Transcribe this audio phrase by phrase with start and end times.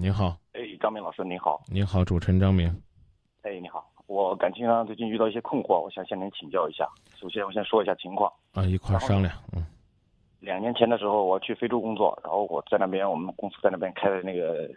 [0.00, 2.68] 您好，哎，张明老师您好，您好，主持人张明。
[3.42, 6.88] 哎，你好，我感情上最近遇到一些困惑，我想向您请教一下。
[7.16, 8.32] 首先，我先说一下情况。
[8.52, 9.34] 啊，一块儿商量。
[9.56, 9.66] 嗯，
[10.38, 14.70] 两年前的时候，我去非洲工作，然后我在那边，我们公司在那边开的那个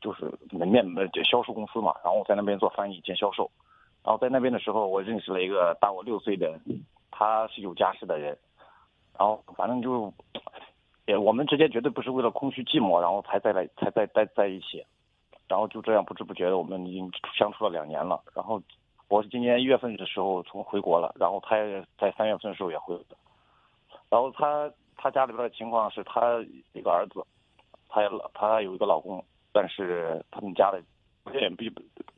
[0.00, 3.48] 就是门面的销售公司嘛，然后我在那边做翻译兼销售。
[4.02, 6.58] 然后在那边的时候，我认识了一个大我六岁的，
[7.12, 8.36] 他是有家室的人，
[9.16, 10.12] 然后反正就，
[11.06, 14.84] 也我们之间绝对不是为了空虚寂寞，然后才在来才在待在一起，
[15.48, 18.22] 然后就这样不知不觉的我们已经相处了两年了。
[18.34, 18.60] 然后
[19.08, 23.16] 我是今年一月份的时候从回国了，然后他也在三月份的时候也回的，
[24.08, 27.24] 然后他他家里边的情况是他一个儿子，
[27.88, 30.82] 他也老他有一个老公，但是他们家的。
[31.32, 31.64] 也不，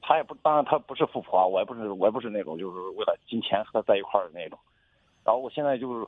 [0.03, 4.59] 他也不，当然他不是富婆啊，我也不是，我也不是那种就是为了金钱和他在一块儿的那种。
[5.25, 6.07] 然后我现在就是，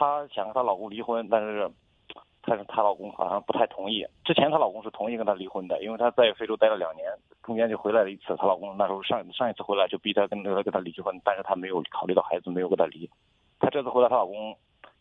[0.00, 1.70] 她想跟她老公离婚，但是，
[2.40, 4.02] 但是她老公好像不太同意。
[4.24, 7.06] 之前她老公是同意跟她离婚的，因为她在非洲待了两年，
[7.42, 8.34] 中间就回来了一次。
[8.36, 13.10] 她老公那时候上上一次回来就逼她跟跟她跟她离婚，但是她没有考虑到孩子，没有跟她离。
[13.58, 14.56] 她这次回来，她老公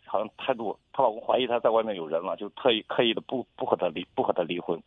[0.05, 4.77] 好像态度，她老公怀疑她在外面有人了，就特意刻意的不不和她离不和她离婚。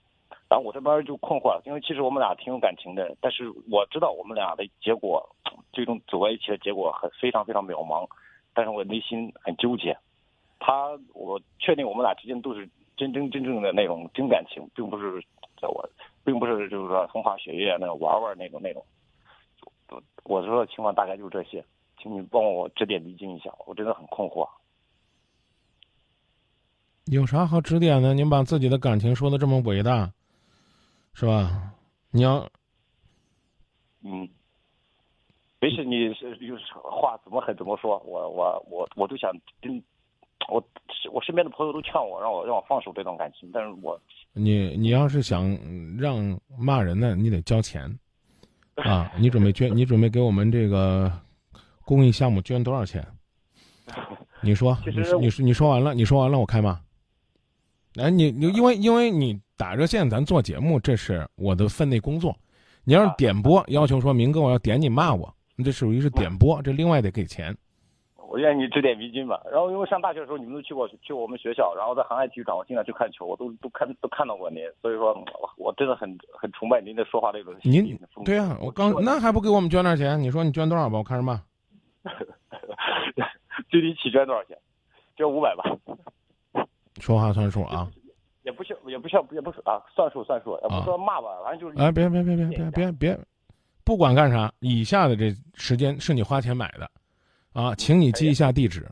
[0.51, 5.27] 然后我这边就困惑了，因为其实我们俩挺有感情的，但是我知道我们俩的结果，
[5.73, 8.07] 最终走在一起的结果很非常非常渺茫，
[8.55, 9.97] 但是我内心很纠结。
[10.59, 15.21] 他，我确定我们俩之间都是真真真正的那种真感情，并不是
[15.61, 15.89] 在我，
[16.25, 18.85] 并不是就是说风花雪月那种玩玩那种那种。
[20.25, 21.65] 我说的情况大概就是这些，
[22.01, 24.49] 请你帮我指点迷津一下，我真的很困惑。
[27.07, 28.15] 有啥好指点的？
[28.15, 30.13] 您把自己的感情说的这么伟大。
[31.15, 31.75] 是吧？
[32.11, 32.49] 你要，
[34.03, 34.27] 嗯，
[35.63, 39.81] 没事，你是就是话怎么狠怎么说，我我我我都想跟，
[40.49, 40.61] 我
[41.13, 43.97] 我身边的朋友都劝我，让我让我放手这段感情，但是我，
[44.33, 45.57] 你你要是想
[45.97, 47.97] 让骂人呢，你得交钱，
[48.75, 51.13] 啊，你准备捐，你准备给我们这个
[51.85, 53.07] 公益项目捐多少钱？
[54.43, 56.81] 你说，你你说你说完了，你说完了，我开骂。
[57.95, 59.41] 哎，你你因为因为你。
[59.55, 62.37] 打热线，咱做节目，这是我的分内工作。
[62.83, 67.57] 你要是点播，要求说明哥我要点你骂我，这属于是点播，这另外得给钱。
[68.17, 69.39] 我愿意你指点迷津吧。
[69.51, 74.63] 然后因为上大学的时候，你们都去过去我们学校，然后在航海体育场，我经常去看球，我都都看都看到过您。
[74.81, 75.15] 所以说，
[75.59, 77.55] 我真的很很崇拜您的说话这种。
[77.63, 80.19] 您对啊，我刚那还不给我们捐点钱？
[80.19, 80.97] 你说你捐多少吧？
[80.97, 81.43] 我看着骂。
[83.71, 84.57] 最低起捐多少钱？
[85.15, 85.65] 捐五百吧。
[87.01, 87.87] 说话算数啊。
[88.45, 91.79] 也不像，也不像，也不是啊，算数算数，也不说骂吧，反正就是。
[91.79, 93.19] 哎，别别别别别别别，
[93.85, 96.91] 不管干啥，以下的这时间是你花钱买的，
[97.53, 98.89] 啊，请你记一下地址。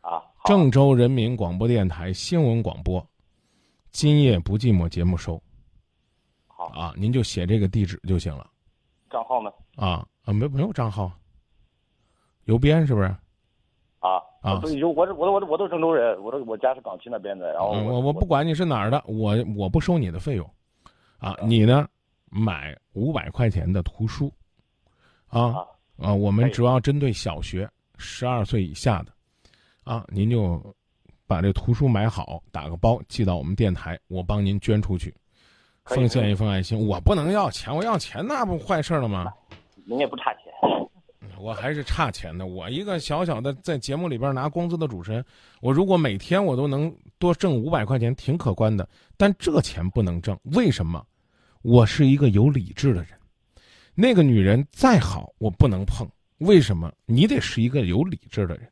[0.00, 0.22] 啊。
[0.44, 3.06] 郑州人民广播电台新闻广播，
[3.90, 5.40] 今夜不寂寞节目收。
[6.46, 6.66] 好。
[6.66, 8.48] 啊，您就写这个地址就行了。
[9.10, 9.50] 账号呢？
[9.76, 11.12] 啊啊，没没有账号。
[12.44, 13.14] 邮编是不是？
[14.00, 14.60] 啊啊！
[14.60, 17.52] 所以就我我我我都是郑州人，我都我家是港区那边的。
[17.52, 20.50] 然后我我不管你是哪儿的，我我不收你的费用，
[21.18, 21.86] 啊，你呢
[22.30, 24.32] 买五百块钱的图书，
[25.26, 25.56] 啊
[25.96, 29.12] 啊，我们主要针对小学十二岁以下的，
[29.84, 30.74] 啊，您就
[31.26, 35.14] 把这图书买好，打个包寄到我们电台，我帮您捐出去，
[35.84, 36.78] 奉献一份爱心。
[36.86, 39.32] 我不能要钱，我要钱那不坏事了吗？
[39.84, 40.44] 您也不差钱。
[41.38, 42.46] 我还是差钱的。
[42.46, 45.24] 我一个小小的在节目里边拿工资的主持人，
[45.60, 48.88] 我如果每天我都能多挣五百块钱，挺可观的。
[49.16, 51.04] 但这钱不能挣，为什么？
[51.68, 53.10] 我是一个有理智的人。
[53.94, 56.08] 那个女人再好，我不能碰。
[56.38, 56.90] 为什么？
[57.04, 58.66] 你得是一个有理智的人。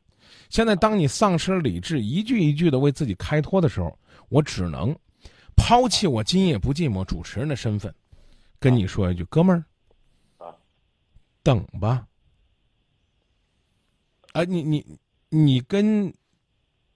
[0.49, 3.95] 现在，当你丧失了理智，一句一句的为自己开脱的时候，
[4.29, 4.97] 我只能
[5.55, 7.93] 抛弃我今夜不寂寞主持人的身份，
[8.59, 10.55] 跟你说一句，哥们儿，啊
[11.43, 12.07] 等吧。
[14.31, 14.83] 啊，你你
[15.29, 16.11] 你跟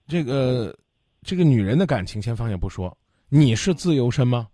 [0.08, 0.76] 这个
[1.22, 2.98] 这个女人的感情先放下不说，
[3.28, 4.48] 你是自由身吗？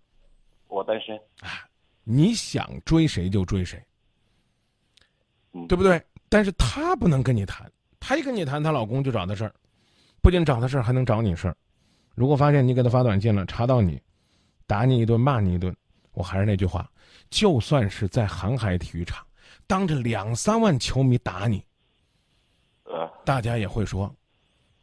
[0.69, 1.15] 我单身。
[1.41, 1.67] 啊，
[2.05, 3.83] 你想追谁就追谁，
[5.51, 6.01] 嗯，对不对？
[6.29, 7.69] 但是她不能跟你谈，
[7.99, 9.53] 她一跟你谈，她老公就找她事儿，
[10.21, 11.57] 不仅找她事儿，还能找你事儿。
[12.15, 14.01] 如果发现你给她发短信了，查到你，
[14.65, 15.75] 打你一顿，骂你一顿，
[16.13, 16.89] 我还是那句话，
[17.29, 19.25] 就算是在航海体育场，
[19.67, 21.63] 当着两三万球迷打你。
[23.23, 24.11] 大家也会说，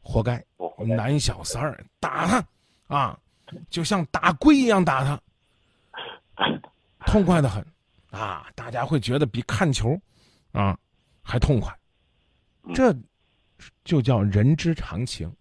[0.01, 0.45] 活该，
[0.79, 2.45] 男小三儿打他，
[2.87, 3.19] 啊，
[3.69, 5.21] 就像打龟一样打他，
[7.07, 7.65] 痛快的很，
[8.11, 9.99] 啊，大家会觉得比看球，
[10.53, 10.77] 啊，
[11.23, 11.75] 还痛快，
[12.75, 12.95] 这，
[13.85, 15.33] 就叫人之常情。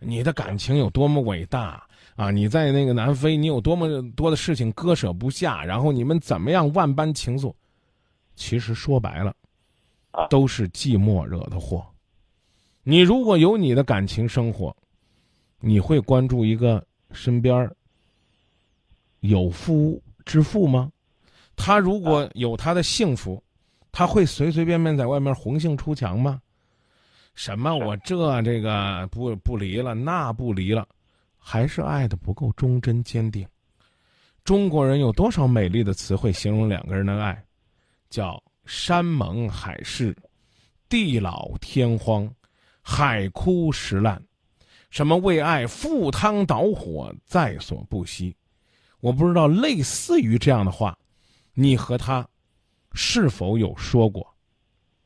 [0.00, 1.82] 你的感情有多么伟大，
[2.16, 7.54] 啊，你在那个南非，你有多么多的事情割舍不下，然后你们怎么样万般情愫，
[8.34, 9.34] 其实说白了，
[10.10, 11.86] 啊都是寂寞惹的祸。
[12.82, 14.76] 你如果有你的感情生活，
[15.60, 17.74] 你会关注一个身边儿
[19.20, 20.90] 有夫之妇吗？
[21.56, 23.42] 他如果有他的幸福，
[23.92, 26.40] 他会随随便便在外面红杏出墙吗？
[27.34, 30.86] 什么我这这个不不离了，那不离了，
[31.38, 33.46] 还是爱的不够忠贞坚定。
[34.44, 37.42] 中国人有多少美丽的词汇形容两个人的爱？
[38.10, 40.16] 叫山盟海誓，
[40.88, 42.30] 地老天荒，
[42.82, 44.22] 海枯石烂。
[44.90, 48.36] 什么为爱赴汤蹈火，在所不惜。
[49.00, 50.96] 我不知道类似于这样的话，
[51.54, 52.26] 你和他
[52.92, 54.26] 是否有说过？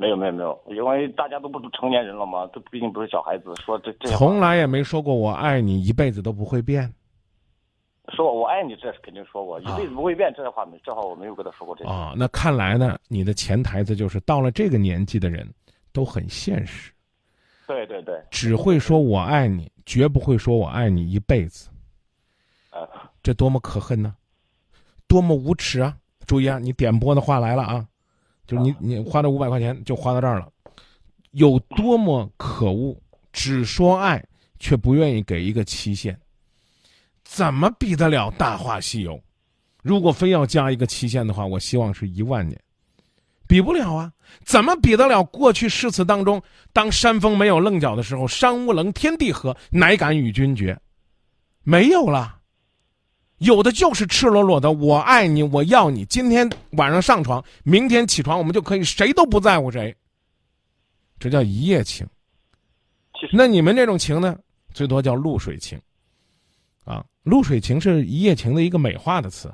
[0.00, 6.93] 没有没有没有，因为大家都不是成年人了嘛，都毕竟不是小孩子，说这这从来也没说过我爱你，一辈子都不会变。
[8.15, 11.91] 说我爱你，这是肯定说过，一啊辈子不会变，这话没，这话我没有跟他说过这个。
[11.91, 15.47] 啊、那看来呢，你的潜台词就是到了这个年纪的人，
[15.93, 16.93] 都很现实，
[17.67, 21.69] 对对对，只会说我爱你，绝不会说我爱你一辈子。
[22.71, 22.89] 呃，
[23.21, 24.15] 这多么可恨呢，
[25.09, 25.97] 多么无耻啊！
[26.29, 27.85] 注意啊，你点播的话来了啊，
[28.47, 30.49] 就是你你花这五百块钱就花到这儿了，
[31.33, 32.97] 有多么可恶！
[33.33, 34.25] 只说爱，
[34.59, 36.19] 却不愿意给一个期限，
[37.25, 39.15] 怎么比得了《大话西游》？
[39.83, 42.61] 如果非要加一个期限的话，我希望是一万年，
[43.47, 44.13] 比不了啊！
[44.45, 46.43] 怎么比得了过去诗词当中，
[46.73, 50.79] 当山峰没有棱角的时候，山无棱，天地合，乃敢与君绝？
[51.63, 52.38] 没有了。
[53.38, 56.05] 有的就是赤裸裸的“我爱你，我要你”。
[56.06, 59.94] 今天晚上上床，明天起床，我们就可以谁都不在乎谁。
[61.19, 62.06] 这叫一夜情。
[63.32, 64.37] 那你们这种情呢，
[64.73, 65.81] 最多叫露水情。
[66.85, 69.52] 啊，露水情是一夜情的一个美化的词，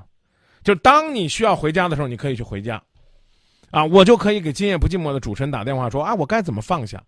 [0.63, 2.83] 就是当你需要回家的时候，你可以去回家。
[3.71, 7.03] 啊，我就可以给今夜不寂寞的主持人打电话说啊，我该怎么放下？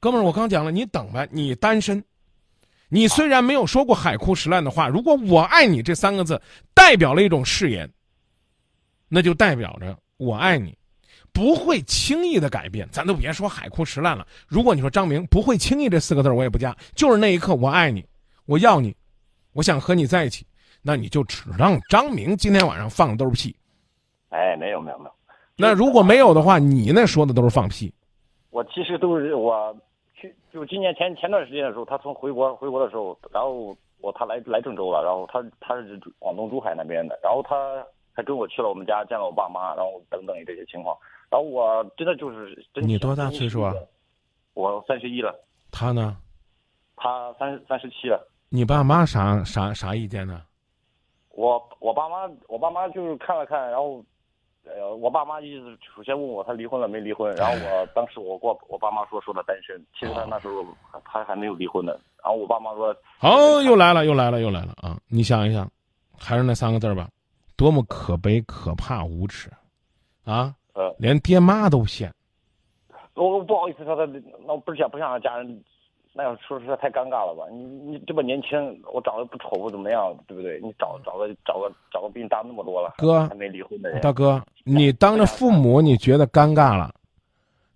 [0.00, 2.02] 哥们儿，我刚讲了，你等呗，你单身。
[2.94, 6.40] 你虽然没有说过海枯石烂的话，如果我爱你这三个字
[6.72, 7.90] 代表了一种誓言，
[9.08, 10.78] 那就代表着我爱你，
[11.32, 12.88] 不会轻易的改变。
[12.92, 18.06] 咱都别说海枯石烂了，如果你说张明不会轻易这四个字，我也不加，就是那一刻我爱你，
[18.46, 18.94] 我要你，
[19.54, 20.46] 我想和你在一起，
[20.80, 23.56] 那你就只让张明今天晚上放的都是屁。
[24.28, 25.12] 哎，没有没有没有，
[25.56, 27.92] 那如果没有的话，你那说的都是放屁。
[28.50, 29.76] 我其实都是我
[30.28, 40.96] 去，就今年前前段时间的时候，他从回国回国的时候，然后我他来来郑州了，然后他他是广东珠海那边的，然后他还跟我去了我们家见了我爸妈，然后等等这些情况，
[41.30, 43.74] 然后我真的就是真你多大岁数啊？
[44.54, 45.34] 我三十一了，
[45.70, 46.16] 他呢？
[46.96, 48.28] 他三三十七了。
[48.50, 50.42] 你爸妈啥啥啥意见呢？
[51.30, 54.00] 我我爸妈我爸妈就是看了看，然后，
[54.66, 60.64] 呃，我爸妈意思首先问我他离婚了没离婚，然后我 当时我过我爸妈说说他单身，其实他那时候
[61.04, 64.98] 他还没有离婚呢，然后我爸妈说，好，又来了，又来了，又来了啊！
[65.08, 65.70] 你想一想，
[66.18, 67.08] 还是那三个字儿吧，
[67.56, 69.50] 多么可悲、可怕、无耻，
[70.24, 70.54] 啊！
[70.72, 72.12] 呃，连爹妈都骗。
[73.14, 74.04] 我我不好意思说他，
[74.46, 75.62] 那我不想不想让家人
[76.16, 77.44] 那要说实在太尴尬了吧？
[77.50, 80.60] 你你这么年轻，我长得不丑不怎么样，对不对？
[80.62, 86.94] 你找找个找个找个比你大那么多了，哥还没离婚的人，大哥，你当着父母你觉得尴尬了，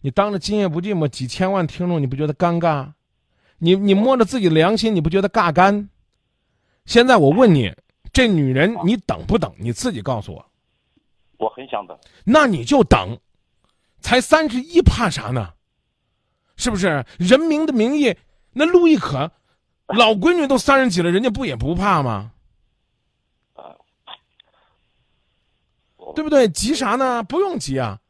[0.02, 2.92] 你当着今夜不寂寞几千万听众你不觉得尴尬？
[3.58, 5.88] 你你摸着自己的良心你不觉得尬干？
[6.86, 7.74] 现在我问你，
[8.12, 9.52] 这女人你等不等？
[9.58, 10.46] 你自己告诉我。
[11.38, 11.98] 我很想等。
[12.24, 13.18] 那你就等，
[13.98, 15.54] 才三十一，怕啥呢？
[16.56, 17.04] 是不是？
[17.18, 18.16] 人民的名义，
[18.58, 19.30] 那陆亦可，
[19.86, 22.32] 老闺女都三十几了，人家不也不怕吗？
[25.96, 26.48] 我对不对？
[26.48, 27.22] 急啥呢？
[27.22, 28.00] 不用急啊，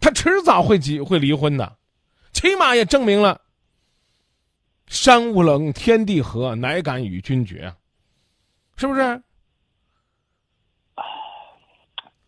[0.00, 1.76] 他迟早会急会离婚的，
[2.32, 3.42] 起码也证明了
[4.86, 7.74] 山无棱，天地合，乃敢与君绝，
[8.76, 9.02] 是不是？
[9.02, 9.22] 啊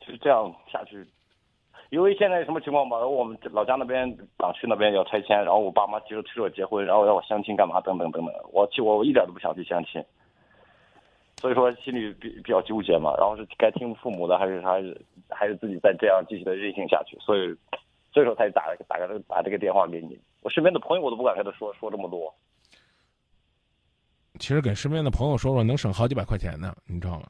[0.01, 1.09] 就这样下去，
[1.91, 3.05] 因为现在什么情况吧？
[3.05, 8.33] 我们老家那边港区那边要拆迁，然后我爸妈急着催着我结婚，然后要我相亲干嘛等等等等。
[8.53, 10.03] 我其我我一点都不想去相亲，
[11.39, 13.13] 所以说心里比比较纠结嘛。
[13.19, 17.19] 然后是该听父母的，还是还是还是自己再这样继续的任性下去？
[17.19, 17.55] 所以
[18.13, 20.17] 所以说才打打个打这个电话给你。
[20.43, 22.33] 我身边的朋友我都不敢跟他说说这么多。
[24.39, 27.27] 其实给身边的朋友说说，能省好几百块钱呢，你知道吗？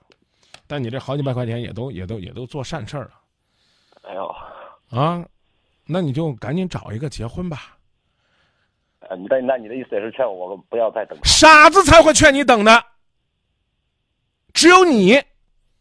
[0.69, 3.11] 但你这好几百块钱也都也都也都做善事了。
[4.03, 4.35] 哎呦，
[4.91, 5.25] 啊，
[5.87, 7.77] 那你就赶紧找一个结婚吧。
[9.01, 11.19] 呃，你的那你的意思也是劝我不要再等。
[11.25, 12.85] 傻子才会劝你等的。
[14.53, 15.23] 只有你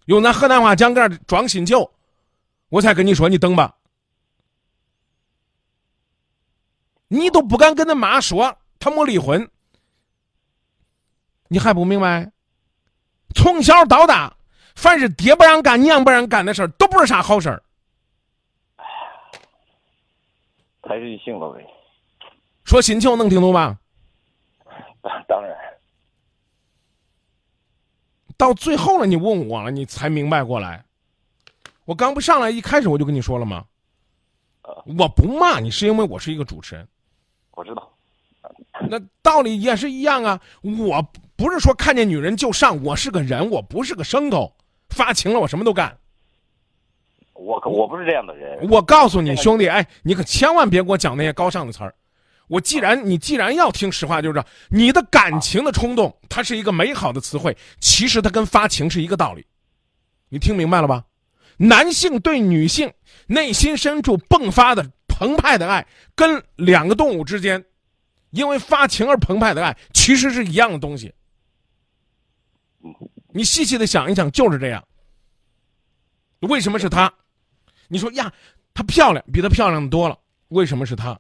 [0.06, 1.92] 用咱河南话讲个装新旧，
[2.70, 3.76] 我才跟你说你等吧。
[7.08, 9.50] 你都不敢跟他妈说他没离婚，
[11.48, 12.32] 你还不明白？
[13.34, 14.36] 从小到大，
[14.76, 17.64] 凡是爹不让干、娘不让干的事儿，都不是啥好事儿。
[20.90, 21.64] 还是姓了呗。
[22.64, 23.78] 说新旧能听懂吧？
[25.04, 25.56] 当当然，
[28.36, 30.84] 到最后了，你问我了，你才明白过来。
[31.86, 33.64] 我刚不上来一开始我就跟你说了吗？
[34.98, 36.88] 我不骂你，是因为我是一个主持人。
[37.52, 37.88] 我知道。
[38.90, 40.42] 那道理也是一样啊！
[40.64, 41.02] 我
[41.36, 44.56] 不是说看见女人就上，我是个人，我不是个牲口。
[44.90, 45.96] 发情了，我什么都干。
[47.80, 48.70] 我不是这样的人。
[48.70, 51.96] 我告诉你，兄弟，哎，你可千万别给我讲那些高尚的词儿。
[52.50, 59.46] 我既然你既然要听实话，就是你的感情的冲动，它是一个美好的词汇，其实它跟发情是一个道理。
[60.28, 61.06] 你听明白了吧？
[61.58, 62.92] 男性对女性
[63.28, 67.64] 内心深处迸发的澎湃的爱，跟两个动物之间
[68.32, 71.14] 因为发情而澎湃的爱，其实是一样的东西。
[73.34, 74.84] 你细细的想一想，就是这样。
[76.42, 77.14] 为什么是她？
[77.90, 78.32] 你说呀，
[78.74, 80.18] 她漂亮，比她漂亮的多了。
[80.48, 81.20] 为什么是她？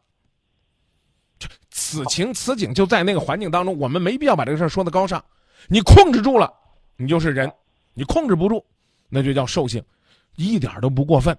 [1.72, 5.24] 此情此景就在那个环境当中，我们没必要把这个事儿说的高尚。
[5.68, 6.54] 你控制住了，
[6.96, 7.50] 你就是人；
[7.94, 8.64] 你控制不住，
[9.10, 9.84] 那就叫兽性，
[10.36, 11.38] 一点都不过分。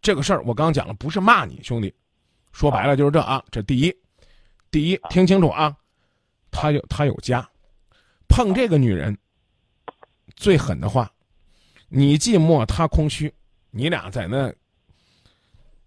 [0.00, 1.92] 这个事儿我刚讲了，不是骂你兄弟，
[2.52, 3.42] 说白了就是这啊。
[3.50, 3.94] 这第一，
[4.70, 5.74] 第一听清楚啊，
[6.50, 7.48] 他有他有家，
[8.28, 9.16] 碰这个女人，
[10.36, 11.10] 最狠的话，
[11.88, 13.32] 你寂寞他空虚，
[13.70, 14.52] 你俩在那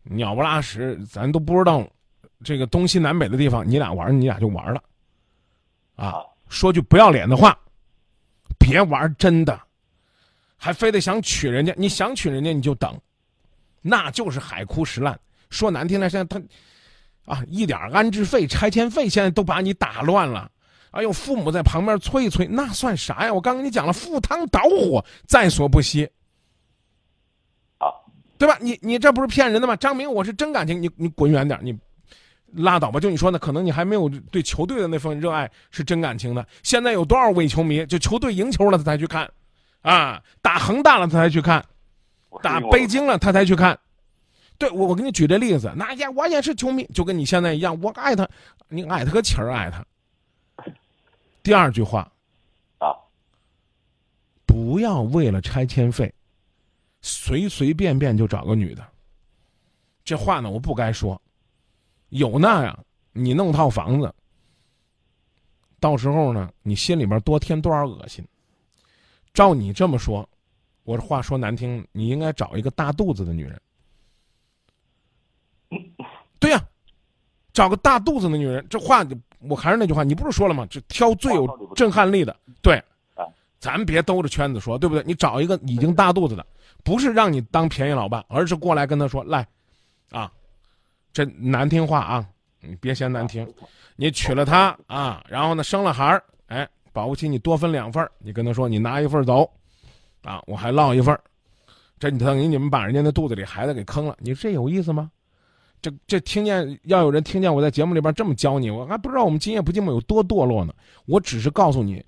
[0.04, 1.88] 鸟不拉屎，咱都不知道。
[2.44, 4.82] 这个东西南北的地方，你俩玩，你俩就玩了，
[5.96, 6.24] 啊！
[6.50, 7.56] 说句不要脸的话，
[8.58, 9.62] 别玩真的，
[10.58, 11.72] 还非得想娶人家。
[11.78, 13.00] 你想娶人家，你就等，
[13.80, 15.18] 那就是海枯石烂。
[15.52, 20.50] 说难听点，现在他，啊，一点安置费、拆迁费，现在都把你打乱了。
[20.90, 23.34] 哎呦，父母在旁边催一催，那算啥呀？
[23.34, 26.10] 我刚跟你讲了，赴汤蹈火，在所不惜。
[28.46, 28.58] 啊，对吧？
[28.60, 29.76] 你你这不是骗人的吗？
[29.76, 31.78] 张明，我是真感情，你你滚远点，你。
[32.56, 33.40] 拉倒吧，就你说呢？
[33.40, 36.46] 可能你还没有对球队的那份热爱是真感情的。
[36.64, 39.32] 现在有多少伪球迷，就球队赢球了他才去看，
[39.84, 41.64] 啊，打恒大了他才去看，
[42.44, 43.80] 打北京了他才去看。
[44.58, 48.28] 对我，我给你举这例子，那也我也是球迷，就跟你现在一样，我爱他，
[48.68, 49.86] 你爱他个气儿爱他。
[51.42, 52.12] 第二句话，
[52.80, 52.92] 啊，
[54.46, 56.14] 不要为了拆迁费，
[57.02, 58.88] 随随便便就找个女的。
[60.04, 61.20] 这话呢，我不该说。
[62.10, 64.14] 有那样，你弄套房子，
[65.80, 68.26] 到时候呢，你心里边多添多少恶心？
[69.34, 70.28] 照你这么说，
[70.84, 73.62] 我这话说难听，你应该找一个大肚子的女人。
[76.38, 76.62] 对呀，
[77.54, 79.08] 找个大肚子的女人，这话
[79.40, 80.66] 我还是那句话，你不是说了吗？
[80.66, 82.38] 就挑最有震撼力的。
[82.62, 82.84] 对，
[83.62, 85.02] 咱别兜着圈子说，对不对？
[85.08, 86.46] 你找一个已经大肚子的，
[86.84, 89.48] 不是让你当便宜老爸，而是过来跟他说来，
[90.10, 90.30] 啊。
[91.14, 92.26] 这难听话啊！
[92.62, 93.46] 你别嫌难听，
[93.98, 99.42] 你娶了她啊，然后呢生了孩儿，哎，保不齐你多分两份你跟他说，你拿一份走，
[100.22, 101.20] 啊，我还落一份
[102.00, 105.12] 这你等于你们把人家那肚子里孩子给坑了，你这有意思吗？
[105.82, 110.74] 这这听见要有人听见我在节目里边这么教你，我还不知道我们今夜不寂寞有多堕落呢。
[111.08, 112.02] 我只是告诉你，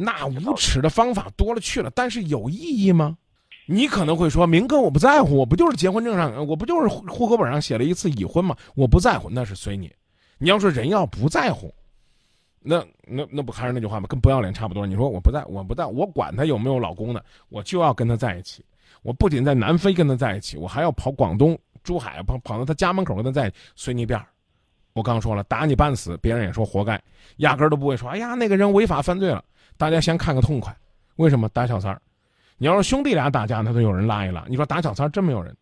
[0.00, 3.18] 那无耻的方法多了去了，但是有意义吗？
[3.66, 8.56] 你可能会说，明哥，我不在乎，我不就是结婚证上，我不就是户口本上写了一次已婚吗？
[8.76, 9.92] 我不在乎，那是随你。
[10.38, 11.74] 你要说人要不在乎，
[12.60, 14.06] 那那那不还是那句话吗？
[14.08, 14.86] 跟不要脸差不多。
[14.86, 18.64] 你说我不在，我不在，我管他有没有老公呢，我就要跟他在一起。
[19.02, 24.26] 我不仅在南非跟他在一起，我还要跑广东珠海，跑跑到他家门口跟他在一起随你便儿。
[24.92, 27.00] 我刚说了，打你半死，别人也说活该，
[27.38, 29.44] 压根儿都不会说，哎呀，那个人违法犯罪了。
[29.78, 30.76] 大家先看个痛快，
[31.16, 32.02] 为什么打小三儿？
[32.58, 34.44] 你要是兄弟俩打架，那都有人拉一拉。
[34.48, 35.56] 你说打小三儿真没有人，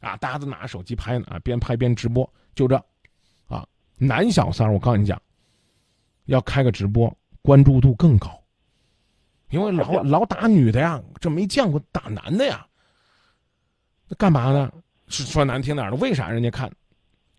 [0.00, 2.76] 啊，大家都拿着手机拍呢，啊，边拍边直播，就这，
[3.46, 3.64] 啊，
[3.96, 5.22] 男小三儿我告诉你讲，
[6.24, 8.42] 要开个直播，关注度更高，
[9.50, 12.66] 因为老老打女的呀，这没见过打男的呀。
[14.08, 14.72] 那干嘛呢？
[15.06, 16.68] 是说难听点的，为啥人家看，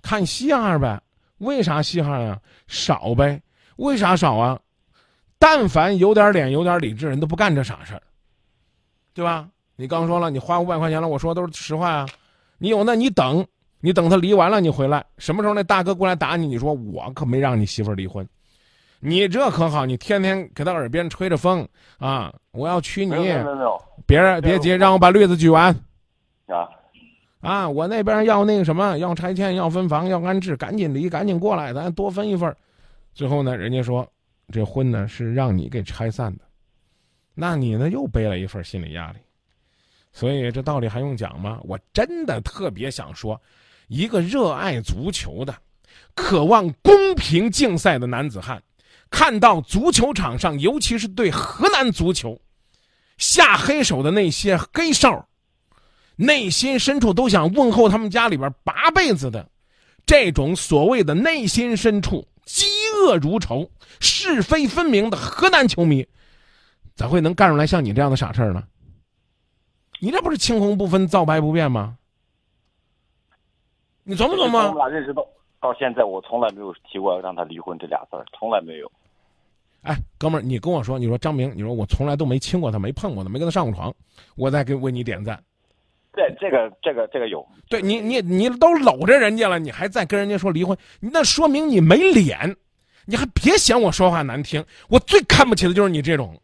[0.02, 1.02] 看稀罕呗？
[1.40, 2.40] 为啥稀罕啊？
[2.68, 3.42] 少呗？
[3.76, 4.58] 为啥少啊？
[5.42, 8.02] 但凡有点脸、有点理智人都不干这傻事儿。
[9.14, 9.50] 对吧？
[9.76, 12.06] 你刚说了，你花五百块钱了，我说都是实话啊。
[12.60, 13.46] 你有那，你等，
[13.80, 16.46] 你等他离完了，你回来，什么时候那大哥过来打你？
[16.46, 18.26] 你说我可没让你媳妇儿离婚，
[19.00, 21.68] 你这可好，你天天给他耳边吹着风
[21.98, 22.32] 啊！
[22.52, 23.12] 我要娶你，
[24.06, 25.76] 别人别急，让我把律子举完
[26.46, 26.70] 啊，
[27.42, 27.68] 啊！
[27.68, 32.56] 我那边要那个什么，要拆迁，要分房，要安置，赶紧离，赶紧过来，咱多分一份儿。
[33.14, 34.08] 最后呢，人家说
[34.52, 36.44] 这婚呢是让你给拆散的，
[37.34, 39.20] 那你呢又背了一份心理压力。
[40.14, 41.60] 所以这道理还用讲吗？
[41.64, 43.42] 我真的特别想说，
[43.88, 45.56] 一个热爱足球的、
[46.14, 48.62] 渴望公平竞赛的男子汉，
[49.10, 52.40] 看到足球场上，尤其是对河南足球
[53.18, 55.26] 下黑手的那些黑哨，
[56.18, 59.50] 内心深处都想问候他们家里边八辈子的
[60.06, 62.66] 这种所谓的内心深处嫉
[63.02, 66.08] 恶如仇、是非分明的河南球迷，
[66.96, 68.64] 咋会能干出来像你这样的傻事儿呢？
[70.00, 71.98] 你这不是青红不分、皂白不变吗？
[74.04, 74.74] 你琢磨琢我们磨。
[74.76, 75.26] 俩认识到
[75.60, 78.92] 到现在，我从来没有提过让他离婚这俩字儿，从来没有。
[79.84, 83.94] 哎，哥们儿，你跟我说，你说张明，你说我从来都没亲过他，没碰过他，没跟他上过床，
[84.36, 85.42] 我再给为你点赞。
[86.14, 92.58] 对这个这个这个有，对你，你你都搂着人家了，你还在跟人家说离婚，那说明你没脸。
[93.12, 96.40] 你还别嫌我说话难听，我最看不起的就是你这种，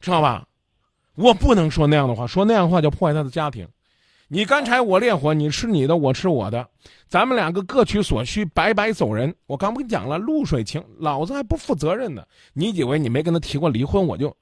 [0.00, 0.48] 知道吧？
[1.16, 3.68] 我不能说那样的话，说那样的话就破坏他的家庭。
[4.28, 6.66] 你干柴我烈火，你吃你的，我吃我的，
[7.08, 9.34] 咱们两个各取所需，白白走人。
[9.44, 12.26] 我刚不跟你讲了，露水情，老子还不负责任呢。
[12.54, 14.34] 你以为你没跟他提过离婚，我就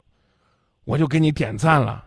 [0.85, 2.05] 我就给你点赞了？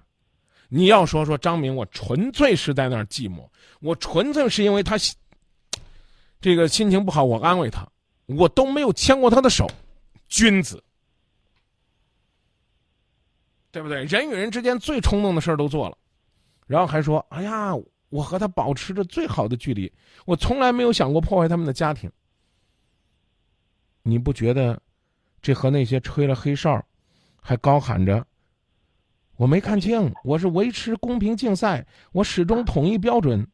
[0.70, 3.46] 你要说说张明，我纯粹是在那儿寂寞，
[3.82, 4.96] 我纯粹是因为他
[6.40, 7.86] 这个心情不好，我安慰他，
[8.38, 9.70] 我都没有牵过他的手，
[10.28, 10.84] 君子，
[13.72, 14.04] 对不对？
[14.06, 15.98] 人与人之间最冲动的事儿都做了，
[16.68, 17.72] 然后还说：“哎呀，
[18.10, 19.92] 我和他保持着最好的距离，
[20.26, 22.12] 我从来没有想过破坏他们的家庭。”
[24.04, 24.82] 你不觉得
[25.42, 26.84] 这和那些吹了黑哨，
[27.40, 28.26] 还高喊着？
[29.36, 33.48] 我没看清，我是维持公平竞赛，我始终统一标准。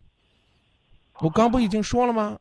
[1.19, 2.39] 我刚不已经说了吗？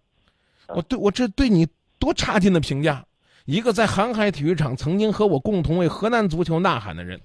[0.68, 1.66] 我对我这对你
[2.06, 3.04] 多差劲的评价！
[3.46, 7.20] 一个在航海体育场曾经和我共同为河南足球呐喊的人，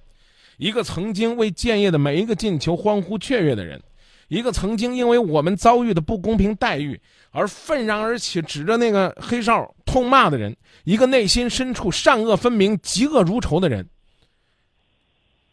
[0.57, 3.79] 一个曾经为建业的每一个进球欢呼雀跃的人，
[4.27, 13.87] 一个曾经因为我们遭遇的不公平待遇而愤然而起，指着那个黑哨痛骂的人，一个内心深处善恶分明、嫉恶如仇的人。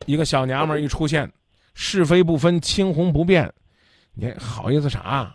[0.06, 1.30] 一个小娘们一出现，
[1.74, 3.52] 是非不分，青红不变，
[4.14, 5.34] 你好意思啥？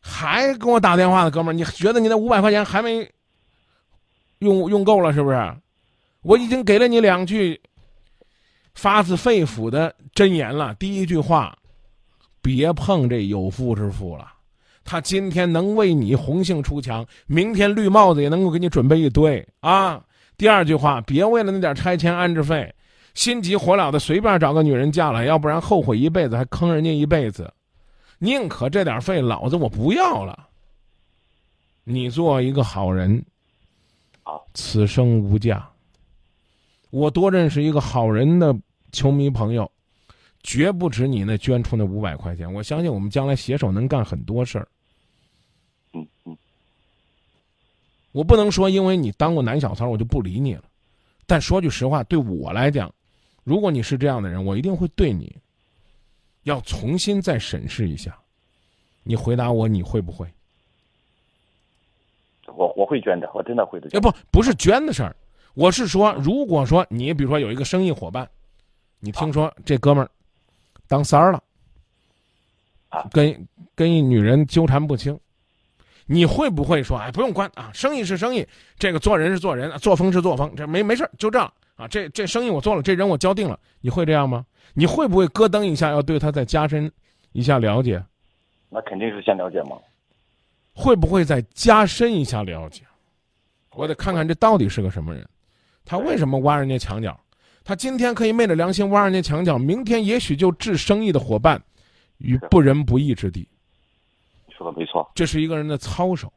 [0.00, 3.08] 还给我打电话的哥们儿，你觉得你那五百块钱还没
[4.38, 5.56] 用用够了是不是？
[6.22, 7.60] 我已经给了你两句
[8.74, 10.74] 发自肺腑的真言了。
[10.74, 11.56] 第一句话，
[12.42, 14.26] 别碰这有妇之夫了，
[14.84, 20.02] 他今天能为你红杏出墙，明天绿帽子也能够给你准备一堆啊。
[20.36, 22.72] 第二句话，别为了那点拆迁安置费。
[23.14, 27.52] 心急火燎的随便找个女人嫁了，要不然后悔一辈子，还坑人家一辈子。
[28.18, 30.48] 宁可这点费，老子我不要了。
[31.84, 33.24] 你做一个好人，
[34.22, 35.68] 好，此生无价。
[36.90, 38.54] 我多认识一个好人的
[38.92, 39.70] 球迷朋友，
[40.42, 42.52] 绝不止你那捐出那五百块钱。
[42.52, 44.68] 我相信我们将来携手能干很多事儿。
[45.92, 46.36] 嗯嗯，
[48.12, 50.64] 我不能说因为你当过男小三，我就不理你了。
[51.26, 52.92] 但说句实话，对我来讲，
[53.44, 55.34] 如果你是这样的人，我一定会对你，
[56.48, 58.18] 要重新再审视一下。
[59.02, 60.26] 你回答我，你会不会？
[62.46, 63.88] 我我会捐的，我真的会的。
[63.92, 65.14] 哎，不，不是捐的事儿，
[65.54, 68.28] 我是说，如果说你比如说有一个生意伙伴，
[69.00, 70.10] 你听说这哥们儿
[70.88, 71.42] 当三儿了，
[72.88, 75.18] 啊，跟跟一女人纠缠不清，
[76.06, 78.46] 你会不会说，哎，不用关啊，生意是生意，
[78.78, 84.44] 这个做人是做人，作风是作风，这没没事儿就这样啊，这这生意我做了，这人我交定了，你会这样吗？
[84.74, 86.90] 你会不会咯噔一下，要对他再加深
[87.30, 88.04] 一下了解？
[88.68, 89.78] 那肯定是先了解嘛。
[90.74, 92.82] 会不会再加深一下了解？
[93.76, 95.24] 我得看看这到底是个什么人，
[95.84, 97.18] 他为什么挖人家墙角？
[97.62, 101.62] 他今天可以昧着良心挖人家墙角，明天也许就置生意的伙伴
[102.16, 103.46] 于不仁不义之地。
[104.46, 105.08] 你说的没错。
[105.14, 106.32] 这是一个人的操守。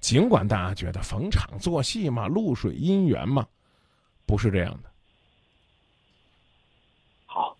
[0.00, 3.46] 尽管大家觉得逢场作戏嘛，露水姻缘嘛，
[4.32, 4.90] 不是这样的。
[7.26, 7.54] 好，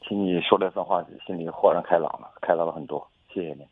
[0.00, 3.08] 听你说这番话，心里豁然开朗了，开朗了很多。
[3.32, 3.64] 谢谢你。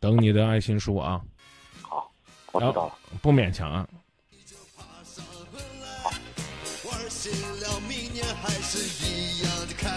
[0.00, 1.20] 等你的爱心书啊，
[1.82, 2.10] 好，
[2.52, 2.94] 我知道了。
[3.20, 3.86] 不勉强啊。
[6.88, 9.90] 玩醒了，明年还是一样的开。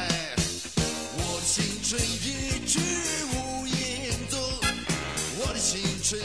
[1.15, 2.81] 我青春一去
[3.31, 4.37] 无影踪，
[5.39, 6.09] 我的青春。
[6.09, 6.19] 春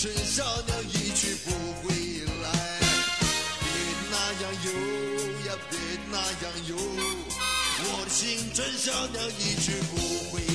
[0.00, 1.50] 春小鸟一去不
[1.82, 1.90] 回
[2.40, 2.46] 来。
[3.58, 3.66] 别
[4.12, 4.70] 那样游
[5.44, 5.76] 呀，别
[6.08, 9.98] 那样游，我的青春小鸟一去不
[10.30, 10.47] 回。